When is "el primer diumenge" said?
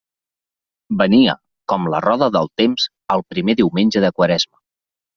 3.19-4.07